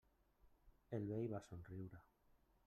[0.99, 2.03] El vell va somriure.